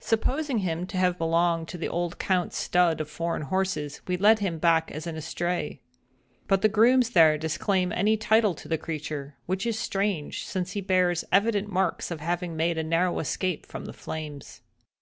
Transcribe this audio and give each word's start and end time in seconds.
Supposing 0.00 0.60
him 0.60 0.86
to 0.86 0.96
have 0.96 1.18
belonged 1.18 1.68
to 1.68 1.76
the 1.76 1.90
old 1.90 2.18
Count's 2.18 2.56
stud 2.56 3.02
of 3.02 3.10
foreign 3.10 3.42
horses, 3.42 4.00
we 4.06 4.16
led 4.16 4.38
him 4.38 4.56
back 4.58 4.90
as 4.90 5.06
an 5.06 5.14
estray. 5.14 5.80
But 6.46 6.62
the 6.62 6.70
grooms 6.70 7.10
there 7.10 7.36
disclaim 7.36 7.92
any 7.92 8.16
title 8.16 8.54
to 8.54 8.66
the 8.68 8.78
creature; 8.78 9.36
which 9.44 9.66
is 9.66 9.78
strange, 9.78 10.46
since 10.46 10.72
he 10.72 10.80
bears 10.80 11.22
evident 11.30 11.68
marks 11.70 12.10
of 12.10 12.20
having 12.20 12.56
made 12.56 12.78
a 12.78 12.82
narrow 12.82 13.18
escape 13.18 13.66
from 13.66 13.84
the 13.84 13.92
flames. 13.92 14.62